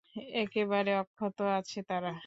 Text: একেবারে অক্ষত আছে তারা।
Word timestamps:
একেবারে 0.37 0.91
অক্ষত 0.97 1.37
আছে 1.51 1.79
তারা। 1.89 2.11